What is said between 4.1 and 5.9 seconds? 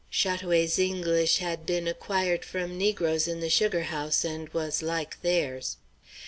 and was like theirs.)